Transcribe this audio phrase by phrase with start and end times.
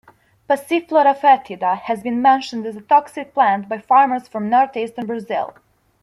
[0.49, 5.53] "Passiflora foetida" has been mentioned as a toxic plant by farmers from northeastern Brazil.